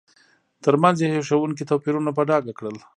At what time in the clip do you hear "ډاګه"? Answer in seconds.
2.29-2.53